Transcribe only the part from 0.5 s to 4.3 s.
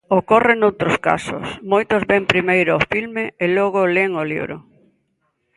noutros casos, moitos ven primeiro o filme e logo len o